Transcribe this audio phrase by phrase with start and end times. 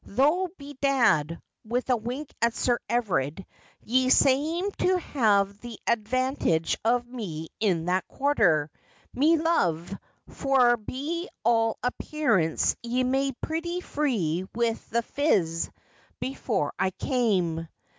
[0.03, 3.45] Though bedad,' with a wink at Sir Everard,:
[3.85, 8.71] ye same to have the advantige of me in that quarter,
[9.13, 9.95] me lov',
[10.27, 15.69] for be all appearance ye made pretty free with the fiz
[16.19, 17.67] before I came.'